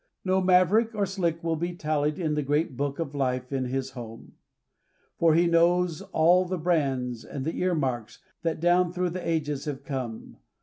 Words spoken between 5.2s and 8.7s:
he knows all the brands and the earmarks That